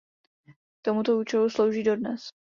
[0.77, 2.29] K tomuto účelu slouží dodnes.